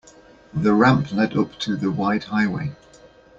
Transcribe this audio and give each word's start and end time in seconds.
The 0.51 0.73
ramp 0.73 1.11
led 1.13 1.37
up 1.37 1.59
to 1.59 1.75
the 1.75 1.91
wide 1.91 2.23
highway. 2.23 2.71